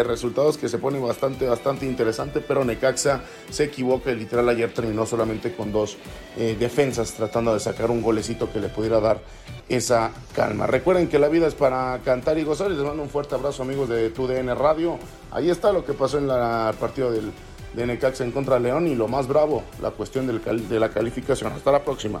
resultados 0.02 0.56
que 0.56 0.68
se 0.68 0.78
pone 0.78 0.98
bastante, 0.98 1.46
bastante 1.46 1.86
interesante, 1.86 2.40
pero 2.40 2.64
Necaxa 2.64 3.22
se 3.50 3.64
equivoca 3.64 4.10
literal 4.10 4.48
ayer 4.48 4.72
terminó 4.72 5.06
solamente 5.06 5.54
con 5.54 5.70
dos 5.70 5.96
eh, 6.36 6.56
defensas 6.58 7.12
tratando 7.12 7.52
de 7.52 7.60
sacar 7.60 7.90
un 7.90 8.02
golecito 8.02 8.50
que 8.50 8.58
le 8.58 8.68
pudiera 8.68 9.00
dar 9.00 9.20
esa 9.68 10.10
calma. 10.34 10.66
Recuerden 10.66 11.08
que 11.08 11.18
la 11.18 11.28
vida 11.28 11.46
es 11.46 11.54
para 11.54 12.00
cantar 12.04 12.38
y 12.38 12.44
gozar 12.44 12.70
y 12.70 12.74
les 12.74 12.82
mando 12.82 13.02
un 13.02 13.10
fuerte 13.10 13.34
abrazo 13.34 13.62
amigos 13.62 13.88
de 13.88 14.10
TUDN 14.10 14.56
Radio. 14.56 14.98
Ahí 15.30 15.50
está 15.50 15.72
lo 15.72 15.84
que 15.84 15.92
pasó 15.92 16.18
en 16.18 16.24
el 16.24 16.74
partido 16.76 17.12
de 17.12 17.86
Necaxa 17.86 18.24
en 18.24 18.32
contra 18.32 18.54
de 18.54 18.62
León 18.62 18.88
y 18.88 18.94
lo 18.94 19.08
más 19.08 19.28
bravo, 19.28 19.62
la 19.80 19.90
cuestión 19.90 20.26
de 20.26 20.80
la 20.80 20.88
calificación. 20.88 21.52
Hasta 21.52 21.70
la 21.70 21.84
próxima. 21.84 22.20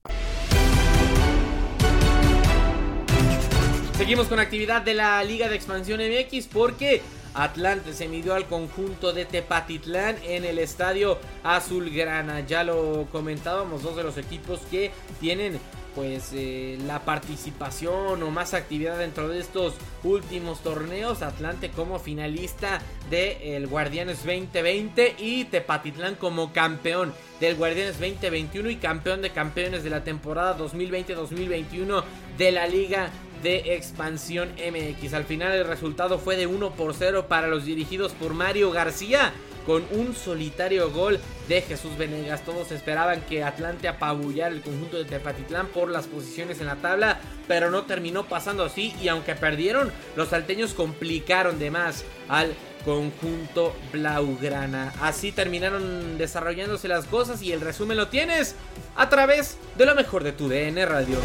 Seguimos 4.01 4.29
con 4.29 4.39
actividad 4.39 4.81
de 4.81 4.95
la 4.95 5.23
Liga 5.23 5.47
de 5.47 5.55
Expansión 5.55 6.01
MX 6.01 6.47
porque 6.47 7.03
Atlante 7.35 7.93
se 7.93 8.07
midió 8.07 8.33
al 8.33 8.47
conjunto 8.47 9.13
de 9.13 9.25
Tepatitlán 9.25 10.15
en 10.23 10.43
el 10.43 10.57
estadio 10.57 11.19
Azulgrana. 11.43 12.39
Ya 12.39 12.63
lo 12.63 13.05
comentábamos, 13.11 13.83
dos 13.83 13.95
de 13.95 14.01
los 14.01 14.17
equipos 14.17 14.61
que 14.71 14.89
tienen 15.19 15.59
pues 15.93 16.31
eh, 16.33 16.79
la 16.87 17.05
participación 17.05 18.23
o 18.23 18.31
más 18.31 18.55
actividad 18.55 18.97
dentro 18.97 19.27
de 19.27 19.39
estos 19.39 19.75
últimos 20.03 20.61
torneos. 20.61 21.21
Atlante 21.21 21.69
como 21.69 21.99
finalista 21.99 22.81
del 23.11 23.67
Guardianes 23.67 24.25
2020 24.25 25.15
y 25.19 25.45
Tepatitlán 25.45 26.15
como 26.15 26.51
campeón 26.51 27.13
del 27.41 27.55
Guardianes 27.55 27.99
2021 27.99 28.69
y 28.69 28.75
campeón 28.77 29.23
de 29.23 29.31
campeones 29.31 29.83
de 29.83 29.89
la 29.89 30.03
temporada 30.03 30.55
2020-2021 30.59 32.03
de 32.37 32.51
la 32.51 32.67
Liga 32.67 33.09
de 33.41 33.75
Expansión 33.75 34.49
MX. 34.51 35.15
Al 35.15 35.23
final 35.25 35.51
el 35.53 35.65
resultado 35.65 36.19
fue 36.19 36.37
de 36.37 36.45
1 36.45 36.71
por 36.75 36.93
0 36.93 37.25
para 37.27 37.47
los 37.47 37.65
dirigidos 37.65 38.13
por 38.13 38.35
Mario 38.35 38.69
García 38.71 39.33
con 39.65 39.85
un 39.91 40.15
solitario 40.15 40.91
gol 40.91 41.19
de 41.47 41.61
Jesús 41.61 41.97
Venegas. 41.97 42.43
Todos 42.43 42.71
esperaban 42.71 43.21
que 43.21 43.43
Atlante 43.43 43.87
apabullara 43.87 44.53
el 44.53 44.61
conjunto 44.61 44.97
de 44.97 45.05
Tepatitlán 45.05 45.67
por 45.67 45.89
las 45.89 46.07
posiciones 46.07 46.59
en 46.59 46.67
la 46.67 46.75
tabla, 46.77 47.19
pero 47.47 47.71
no 47.71 47.83
terminó 47.83 48.25
pasando 48.25 48.63
así 48.63 48.95
y 49.01 49.07
aunque 49.07 49.35
perdieron, 49.35 49.91
los 50.15 50.29
salteños 50.29 50.73
complicaron 50.73 51.59
de 51.59 51.71
más 51.71 52.03
al 52.27 52.53
conjunto 52.85 53.75
Blaugrana. 53.91 54.93
Así 55.01 55.31
terminaron 55.31 56.17
desarrollándose 56.17 56.87
las 56.87 57.05
cosas 57.05 57.41
y 57.41 57.51
el 57.51 57.61
resumen 57.61 57.97
lo 57.97 58.07
tienes 58.07 58.55
a 58.95 59.09
través 59.09 59.57
de 59.77 59.85
lo 59.85 59.95
mejor 59.95 60.23
de 60.23 60.31
tu 60.31 60.49
DN 60.49 60.85
Radio. 60.85 61.17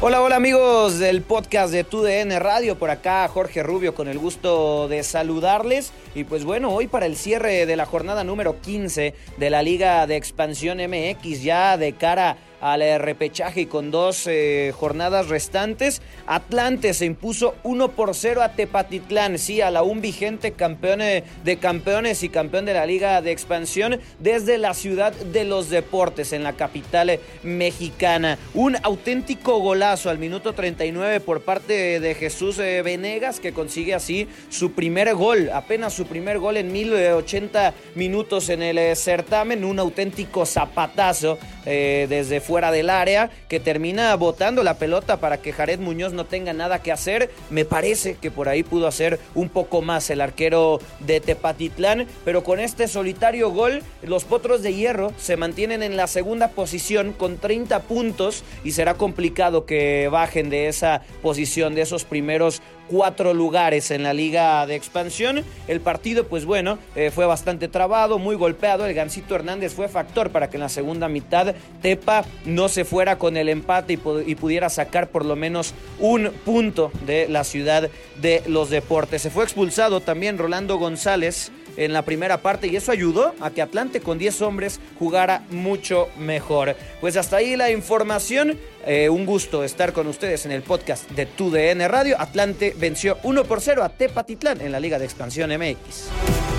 Hola, 0.00 0.22
hola 0.22 0.36
amigos 0.36 1.00
del 1.00 1.22
podcast 1.22 1.72
de 1.72 1.82
TUDN 1.82 2.38
Radio, 2.38 2.78
por 2.78 2.88
acá 2.88 3.26
Jorge 3.26 3.64
Rubio 3.64 3.96
con 3.96 4.06
el 4.06 4.16
gusto 4.16 4.86
de 4.86 5.02
saludarles. 5.02 5.92
Y 6.14 6.22
pues 6.22 6.44
bueno, 6.44 6.72
hoy 6.72 6.86
para 6.86 7.06
el 7.06 7.16
cierre 7.16 7.66
de 7.66 7.74
la 7.74 7.84
jornada 7.84 8.22
número 8.22 8.60
15 8.60 9.12
de 9.36 9.50
la 9.50 9.60
Liga 9.60 10.06
de 10.06 10.14
Expansión 10.14 10.78
MX 10.78 11.42
ya 11.42 11.76
de 11.76 11.94
cara 11.94 12.36
al 12.60 12.80
repechaje 13.00 13.62
y 13.62 13.66
con 13.66 13.90
dos 13.90 14.26
eh, 14.26 14.72
jornadas 14.76 15.28
restantes. 15.28 16.02
Atlante 16.26 16.94
se 16.94 17.06
impuso 17.06 17.54
1 17.62 17.88
por 17.92 18.14
0 18.14 18.42
a 18.42 18.52
Tepatitlán, 18.52 19.38
sí, 19.38 19.60
a 19.60 19.70
la 19.70 19.82
un 19.82 20.00
vigente 20.00 20.52
campeón 20.52 21.00
eh, 21.00 21.24
de 21.44 21.56
campeones 21.58 22.22
y 22.22 22.28
campeón 22.28 22.64
de 22.64 22.74
la 22.74 22.86
Liga 22.86 23.22
de 23.22 23.32
Expansión 23.32 24.00
desde 24.18 24.58
la 24.58 24.74
ciudad 24.74 25.12
de 25.12 25.44
los 25.44 25.70
deportes 25.70 26.32
en 26.32 26.42
la 26.42 26.54
capital 26.54 27.10
eh, 27.10 27.20
mexicana. 27.42 28.38
Un 28.54 28.76
auténtico 28.82 29.58
golazo 29.60 30.10
al 30.10 30.18
minuto 30.18 30.52
39 30.52 31.20
por 31.20 31.42
parte 31.42 32.00
de 32.00 32.14
Jesús 32.14 32.58
Venegas 32.58 33.40
que 33.40 33.52
consigue 33.52 33.94
así 33.94 34.26
su 34.48 34.72
primer 34.72 35.14
gol, 35.14 35.50
apenas 35.52 35.92
su 35.92 36.06
primer 36.06 36.38
gol 36.38 36.56
en 36.56 36.72
1080 36.72 37.74
minutos 37.94 38.48
en 38.48 38.62
el 38.62 38.96
certamen, 38.96 39.64
un 39.64 39.78
auténtico 39.78 40.44
zapatazo 40.44 41.38
desde 41.64 42.40
fuera 42.48 42.72
del 42.72 42.88
área, 42.88 43.28
que 43.50 43.60
termina 43.60 44.16
botando 44.16 44.62
la 44.62 44.78
pelota 44.78 45.18
para 45.18 45.36
que 45.36 45.52
Jared 45.52 45.80
Muñoz 45.80 46.14
no 46.14 46.24
tenga 46.24 46.54
nada 46.54 46.82
que 46.82 46.90
hacer. 46.90 47.30
Me 47.50 47.66
parece 47.66 48.14
que 48.14 48.30
por 48.30 48.48
ahí 48.48 48.62
pudo 48.62 48.86
hacer 48.86 49.20
un 49.34 49.50
poco 49.50 49.82
más 49.82 50.08
el 50.08 50.22
arquero 50.22 50.80
de 51.00 51.20
Tepatitlán, 51.20 52.06
pero 52.24 52.42
con 52.42 52.58
este 52.58 52.88
solitario 52.88 53.50
gol, 53.50 53.82
los 54.02 54.24
Potros 54.24 54.62
de 54.62 54.72
Hierro 54.72 55.12
se 55.18 55.36
mantienen 55.36 55.82
en 55.82 55.98
la 55.98 56.06
segunda 56.06 56.48
posición 56.48 57.12
con 57.12 57.36
30 57.36 57.80
puntos 57.82 58.42
y 58.64 58.72
será 58.72 58.94
complicado 58.94 59.66
que 59.66 60.08
bajen 60.10 60.48
de 60.48 60.68
esa 60.68 61.02
posición, 61.20 61.74
de 61.74 61.82
esos 61.82 62.04
primeros 62.04 62.62
cuatro 62.88 63.34
lugares 63.34 63.90
en 63.90 64.02
la 64.02 64.12
liga 64.12 64.66
de 64.66 64.74
expansión. 64.74 65.44
El 65.68 65.80
partido, 65.80 66.26
pues 66.26 66.44
bueno, 66.44 66.78
eh, 66.96 67.10
fue 67.14 67.26
bastante 67.26 67.68
trabado, 67.68 68.18
muy 68.18 68.34
golpeado. 68.34 68.86
El 68.86 68.94
Gancito 68.94 69.34
Hernández 69.34 69.74
fue 69.74 69.88
factor 69.88 70.30
para 70.30 70.50
que 70.50 70.56
en 70.56 70.62
la 70.62 70.68
segunda 70.68 71.08
mitad 71.08 71.54
Tepa 71.82 72.24
no 72.44 72.68
se 72.68 72.84
fuera 72.84 73.18
con 73.18 73.36
el 73.36 73.48
empate 73.48 73.98
y, 74.26 74.34
pudiera 74.34 74.68
sacar 74.68 75.08
por 75.08 75.24
lo 75.24 75.36
menos 75.36 75.74
un 75.98 76.30
punto 76.44 76.90
de 77.06 77.28
la 77.28 77.44
ciudad 77.44 77.90
de 78.20 78.42
los 78.46 78.70
deportes. 78.70 79.22
Se 79.22 79.30
fue 79.30 79.44
expulsado 79.44 80.00
también 80.00 80.38
Rolando 80.38 80.78
González 80.78 81.50
en 81.76 81.92
la 81.92 82.02
primera 82.02 82.38
parte 82.38 82.66
y 82.66 82.76
eso 82.76 82.90
ayudó 82.90 83.34
a 83.40 83.50
que 83.50 83.62
Atlante 83.62 84.00
con 84.00 84.18
10 84.18 84.42
hombres 84.42 84.80
jugara 84.98 85.44
mucho 85.50 86.08
mejor. 86.18 86.76
Pues 87.00 87.16
hasta 87.16 87.36
ahí 87.36 87.56
la 87.56 87.70
información. 87.70 88.58
Eh, 88.86 89.08
un 89.08 89.26
gusto 89.26 89.64
estar 89.64 89.92
con 89.92 90.06
ustedes 90.06 90.46
en 90.46 90.52
el 90.52 90.62
podcast 90.62 91.08
de 91.10 91.26
TUDN 91.26 91.88
Radio. 91.88 92.16
Atlante 92.18 92.74
venció 92.78 93.18
1 93.22 93.44
por 93.44 93.60
0 93.60 93.84
a 93.84 93.90
Tepatitlán 93.90 94.60
en 94.60 94.72
la 94.72 94.80
Liga 94.80 94.98
de 94.98 95.04
Expansión 95.04 95.50
MX. 95.50 96.57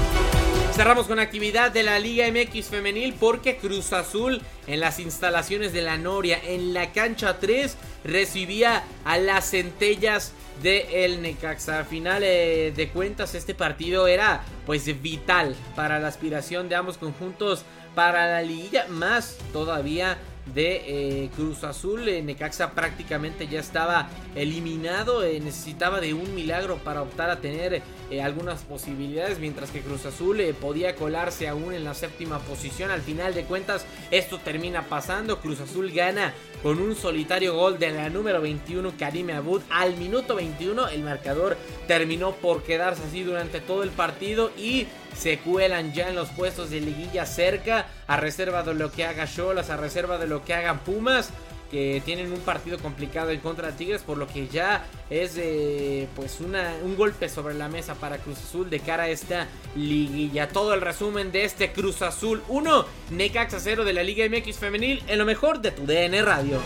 Cerramos 0.80 1.08
con 1.08 1.20
actividad 1.20 1.72
de 1.72 1.84
la 1.84 2.00
Liga 2.00 2.26
MX 2.32 2.68
femenil 2.68 3.14
porque 3.20 3.58
Cruz 3.58 3.92
Azul 3.92 4.42
en 4.66 4.80
las 4.80 5.00
instalaciones 5.00 5.74
de 5.74 5.82
la 5.82 5.98
Noria 5.98 6.40
en 6.42 6.74
la 6.74 6.94
cancha 6.94 7.38
3 7.38 7.76
recibía 8.06 8.86
a 9.04 9.18
las 9.18 9.50
centellas 9.52 10.32
de 10.64 11.04
el 11.04 11.22
Necaxa. 11.22 11.80
Al 11.80 11.86
final 11.86 12.24
eh, 12.24 12.72
de 12.74 12.88
cuentas 12.92 13.36
este 13.36 13.54
partido 13.54 14.08
era 14.08 14.46
pues 14.66 14.86
vital 15.02 15.54
para 15.76 16.00
la 16.00 16.08
aspiración 16.08 16.70
de 16.70 16.76
ambos 16.76 16.98
conjuntos 16.98 17.66
para 17.94 18.28
la 18.28 18.42
liguilla, 18.42 18.88
más 18.88 19.38
todavía 19.52 20.18
de 20.54 21.24
eh, 21.24 21.30
Cruz 21.36 21.64
Azul. 21.64 22.08
Eh, 22.08 22.22
Necaxa 22.22 22.72
prácticamente 22.72 23.48
ya 23.48 23.60
estaba 23.60 24.10
eliminado, 24.36 25.24
eh, 25.24 25.40
necesitaba 25.40 26.00
de 26.00 26.14
un 26.14 26.36
milagro 26.36 26.78
para 26.78 27.02
optar 27.02 27.30
a 27.30 27.42
tener 27.42 27.82
algunas 28.24 28.64
posibilidades, 28.64 29.38
mientras 29.38 29.70
que 29.70 29.82
Cruz 29.82 30.04
Azul 30.06 30.42
podía 30.60 30.96
colarse 30.96 31.48
aún 31.48 31.74
en 31.74 31.84
la 31.84 31.94
séptima 31.94 32.40
posición. 32.40 32.90
Al 32.90 33.02
final 33.02 33.36
de 33.36 33.44
cuentas, 33.44 33.86
esto 34.10 34.40
termina 34.40 34.88
pasando. 34.88 35.40
Cruz 35.40 35.60
Azul 35.60 35.92
gana 35.92 36.34
con 36.64 36.80
un 36.80 36.96
solitario 36.96 37.54
gol 37.54 37.78
de 37.78 37.92
la 37.92 38.10
número 38.10 38.42
21, 38.42 38.94
Karime 38.98 39.34
Abud. 39.34 39.62
Al 39.70 39.96
minuto 39.98 40.36
21, 40.36 40.88
el 40.88 41.04
marcador 41.04 41.56
terminó 41.88 42.32
por 42.32 42.64
quedarse 42.64 43.04
así 43.04 43.22
durante 43.22 43.62
todo 43.62 43.84
el 43.84 43.92
partido 43.92 44.50
y 44.58 44.88
se 45.20 45.40
cuelan 45.40 45.94
ya 45.94 46.10
en 46.10 46.16
los 46.16 46.30
puestos 46.30 46.70
de 46.70 46.80
liguilla 46.80 47.26
cerca, 47.26 47.88
a 48.08 48.18
reserva 48.18 48.64
de 48.64 48.74
lo 48.74 48.92
que 48.92 49.06
haga 49.06 49.28
Cholas, 49.28 49.70
a 49.70 49.78
reserva 49.78 50.18
de 50.18 50.28
lo 50.28 50.46
que 50.46 50.54
hagan 50.54 50.80
Pumas 50.80 51.32
que 51.70 52.02
tienen 52.04 52.32
un 52.32 52.40
partido 52.40 52.80
complicado 52.80 53.30
en 53.30 53.40
contra 53.40 53.68
de 53.68 53.74
Tigres, 53.74 54.02
por 54.02 54.18
lo 54.18 54.28
que 54.28 54.48
ya 54.48 54.86
es 55.10 55.36
eh, 55.38 56.08
pues 56.16 56.40
una, 56.42 56.74
un 56.84 56.96
golpe 56.96 57.30
sobre 57.30 57.54
la 57.54 57.68
mesa 57.68 57.96
para 57.96 58.18
Cruz 58.18 58.40
Azul 58.40 58.70
de 58.70 58.80
cara 58.80 59.04
a 59.04 59.10
esta 59.10 59.48
liguilla. 59.76 60.50
Todo 60.50 60.74
el 60.74 60.82
resumen 60.82 61.32
de 61.32 61.46
este 61.46 61.72
Cruz 61.72 62.02
Azul 62.02 62.42
1, 62.48 62.86
Necaxa 63.12 63.60
0 63.60 63.86
de 63.86 63.94
la 63.94 64.04
Liga 64.04 64.26
MX 64.28 64.58
Femenil 64.58 65.04
en 65.08 65.20
lo 65.20 65.26
mejor 65.26 65.62
de 65.62 65.72
tu 65.72 65.86
DN 65.86 66.22
Radio. 66.24 66.60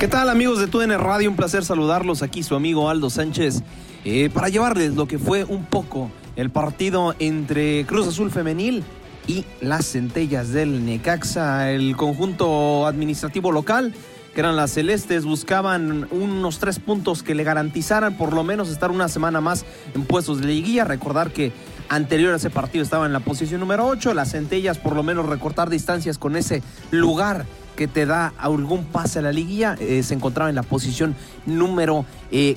¿Qué 0.00 0.08
tal 0.08 0.30
amigos 0.30 0.58
de 0.58 0.66
TUDN 0.66 0.98
Radio? 0.98 1.28
Un 1.28 1.36
placer 1.36 1.62
saludarlos. 1.62 2.22
Aquí 2.22 2.42
su 2.42 2.54
amigo 2.54 2.88
Aldo 2.88 3.10
Sánchez 3.10 3.62
eh, 4.06 4.30
para 4.32 4.48
llevarles 4.48 4.94
lo 4.94 5.06
que 5.06 5.18
fue 5.18 5.44
un 5.44 5.66
poco 5.66 6.10
el 6.36 6.48
partido 6.48 7.14
entre 7.18 7.84
Cruz 7.84 8.08
Azul 8.08 8.30
Femenil 8.30 8.82
y 9.26 9.44
las 9.60 9.84
centellas 9.84 10.52
del 10.52 10.86
Necaxa. 10.86 11.70
El 11.70 11.96
conjunto 11.96 12.86
administrativo 12.86 13.52
local, 13.52 13.92
que 14.32 14.40
eran 14.40 14.56
las 14.56 14.70
celestes, 14.70 15.26
buscaban 15.26 16.08
unos 16.12 16.58
tres 16.60 16.78
puntos 16.78 17.22
que 17.22 17.34
le 17.34 17.44
garantizaran 17.44 18.16
por 18.16 18.32
lo 18.32 18.42
menos 18.42 18.70
estar 18.70 18.90
una 18.90 19.08
semana 19.08 19.42
más 19.42 19.66
en 19.94 20.06
puestos 20.06 20.40
de 20.40 20.46
liguilla. 20.46 20.84
Recordar 20.86 21.30
que 21.30 21.52
anterior 21.90 22.32
a 22.32 22.36
ese 22.36 22.48
partido 22.48 22.82
estaba 22.82 23.04
en 23.04 23.12
la 23.12 23.20
posición 23.20 23.60
número 23.60 23.86
8. 23.86 24.14
Las 24.14 24.30
centellas 24.30 24.78
por 24.78 24.96
lo 24.96 25.02
menos 25.02 25.26
recortar 25.26 25.68
distancias 25.68 26.16
con 26.16 26.36
ese 26.36 26.62
lugar 26.90 27.44
que 27.80 27.88
te 27.88 28.04
da 28.04 28.34
algún 28.36 28.84
pase 28.84 29.20
a 29.20 29.22
la 29.22 29.32
liguilla, 29.32 29.74
eh, 29.80 30.02
se 30.02 30.12
encontraba 30.12 30.50
en 30.50 30.54
la 30.54 30.62
posición 30.62 31.16
número 31.46 32.04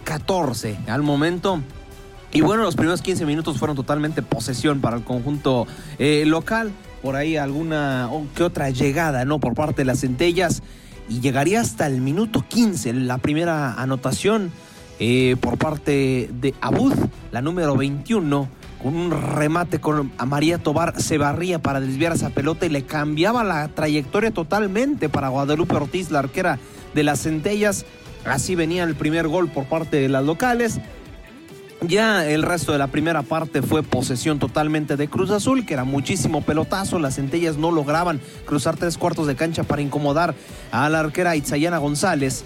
14 0.03 0.71
eh, 0.71 0.77
al 0.87 1.01
momento. 1.01 1.61
Y 2.33 2.41
bueno, 2.41 2.63
los 2.63 2.75
primeros 2.75 3.01
15 3.01 3.25
minutos 3.25 3.57
fueron 3.57 3.77
totalmente 3.77 4.21
posesión 4.21 4.81
para 4.81 4.97
el 4.97 5.03
conjunto 5.05 5.65
eh, 5.97 6.25
local. 6.25 6.73
Por 7.01 7.15
ahí 7.15 7.37
alguna 7.37 8.09
que 8.35 8.43
otra 8.43 8.69
llegada, 8.69 9.23
¿no? 9.23 9.39
Por 9.39 9.53
parte 9.53 9.83
de 9.83 9.85
las 9.85 10.01
centellas. 10.01 10.61
Y 11.07 11.21
llegaría 11.21 11.61
hasta 11.61 11.87
el 11.87 12.01
minuto 12.01 12.43
15 12.45 12.91
la 12.91 13.17
primera 13.17 13.75
anotación 13.75 14.51
por 15.39 15.57
parte 15.57 16.29
de 16.33 16.53
Abud, 16.59 16.93
la 17.31 17.41
número 17.41 17.77
21 17.77 18.49
un 18.83 19.11
remate 19.11 19.79
con 19.79 20.11
María 20.27 20.57
Tobar 20.57 21.01
se 21.01 21.17
barría 21.17 21.59
para 21.59 21.79
desviar 21.79 22.13
esa 22.13 22.29
pelota 22.29 22.65
y 22.65 22.69
le 22.69 22.83
cambiaba 22.83 23.43
la 23.43 23.67
trayectoria 23.69 24.31
totalmente 24.31 25.09
para 25.09 25.29
Guadalupe 25.29 25.75
Ortiz, 25.75 26.11
la 26.11 26.19
arquera 26.19 26.59
de 26.93 27.03
las 27.03 27.21
centellas. 27.21 27.85
Así 28.25 28.55
venía 28.55 28.83
el 28.83 28.95
primer 28.95 29.27
gol 29.27 29.49
por 29.49 29.65
parte 29.65 29.97
de 29.97 30.09
las 30.09 30.23
locales. 30.23 30.79
Ya 31.87 32.25
el 32.25 32.43
resto 32.43 32.71
de 32.71 32.77
la 32.77 32.87
primera 32.87 33.23
parte 33.23 33.61
fue 33.61 33.83
posesión 33.83 34.39
totalmente 34.39 34.95
de 34.95 35.09
Cruz 35.09 35.31
Azul, 35.31 35.65
que 35.65 35.73
era 35.73 35.83
muchísimo 35.83 36.41
pelotazo. 36.41 36.97
Las 36.99 37.15
centellas 37.15 37.57
no 37.57 37.71
lograban 37.71 38.21
cruzar 38.45 38.77
tres 38.77 38.97
cuartos 38.97 39.27
de 39.27 39.35
cancha 39.35 39.63
para 39.63 39.81
incomodar 39.81 40.33
a 40.71 40.89
la 40.89 40.99
arquera 40.99 41.35
Itzayana 41.35 41.79
González. 41.79 42.45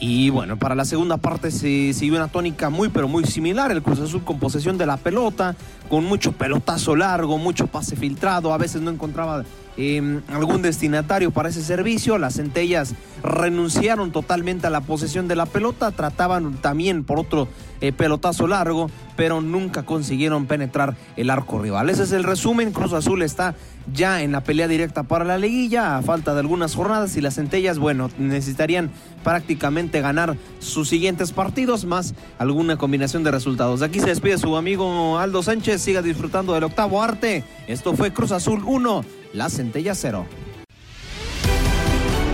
Y 0.00 0.30
bueno, 0.30 0.58
para 0.58 0.74
la 0.74 0.84
segunda 0.84 1.16
parte 1.16 1.50
se 1.50 1.92
siguió 1.92 2.16
una 2.16 2.28
tónica 2.28 2.68
muy 2.68 2.88
pero 2.88 3.08
muy 3.08 3.24
similar. 3.24 3.70
El 3.70 3.82
Cruz 3.82 4.00
Azul 4.00 4.24
con 4.24 4.38
posesión 4.38 4.76
de 4.76 4.86
la 4.86 4.96
pelota, 4.96 5.54
con 5.88 6.04
mucho 6.04 6.32
pelotazo 6.32 6.96
largo, 6.96 7.38
mucho 7.38 7.68
pase 7.68 7.96
filtrado. 7.96 8.52
A 8.52 8.58
veces 8.58 8.82
no 8.82 8.90
encontraba 8.90 9.44
em, 9.76 10.20
algún 10.28 10.62
destinatario 10.62 11.30
para 11.30 11.48
ese 11.48 11.62
servicio. 11.62 12.18
Las 12.18 12.34
centellas 12.34 12.94
renunciaron 13.22 14.10
totalmente 14.10 14.66
a 14.66 14.70
la 14.70 14.80
posesión 14.80 15.28
de 15.28 15.36
la 15.36 15.46
pelota. 15.46 15.90
Trataban 15.92 16.54
también 16.56 17.04
por 17.04 17.18
otro 17.18 17.48
eh, 17.80 17.92
pelotazo 17.92 18.46
largo, 18.46 18.90
pero 19.16 19.40
nunca 19.40 19.84
consiguieron 19.84 20.46
penetrar 20.46 20.96
el 21.16 21.30
arco 21.30 21.62
rival. 21.62 21.88
Ese 21.88 22.02
es 22.02 22.12
el 22.12 22.24
resumen. 22.24 22.72
Cruz 22.72 22.92
Azul 22.92 23.22
está 23.22 23.54
ya 23.92 24.22
en 24.22 24.32
la 24.32 24.42
pelea 24.42 24.68
directa 24.68 25.02
para 25.02 25.24
la 25.24 25.38
liguilla, 25.38 25.96
a 25.96 26.02
falta 26.02 26.34
de 26.34 26.40
algunas 26.40 26.74
jornadas 26.74 27.16
y 27.16 27.20
las 27.20 27.34
centellas, 27.34 27.78
bueno, 27.78 28.10
necesitarían 28.18 28.90
prácticamente 29.22 30.00
ganar 30.00 30.36
sus 30.58 30.88
siguientes 30.88 31.32
partidos 31.32 31.84
más 31.84 32.14
alguna 32.38 32.76
combinación 32.76 33.24
de 33.24 33.30
resultados. 33.30 33.82
Aquí 33.82 34.00
se 34.00 34.06
despide 34.06 34.38
su 34.38 34.56
amigo 34.56 35.18
Aldo 35.18 35.42
Sánchez, 35.42 35.82
siga 35.82 36.02
disfrutando 36.02 36.54
del 36.54 36.64
octavo 36.64 37.02
arte. 37.02 37.44
Esto 37.66 37.94
fue 37.94 38.12
Cruz 38.12 38.32
Azul 38.32 38.62
1, 38.64 39.04
la 39.32 39.48
centella 39.48 39.94
0. 39.94 40.26